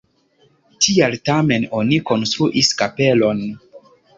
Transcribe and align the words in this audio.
Tial 0.85 1.17
tamen 1.29 1.67
oni 1.81 2.01
konstruis 2.13 2.73
kapelon. 2.81 3.45